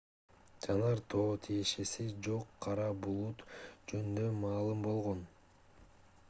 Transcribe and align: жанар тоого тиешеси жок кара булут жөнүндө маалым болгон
жанар 0.63 0.97
тоого 1.11 1.35
тиешеси 1.43 2.05
жок 2.29 2.47
кара 2.67 2.87
булут 3.05 3.45
жөнүндө 3.93 4.27
маалым 4.41 4.83
болгон 4.89 5.23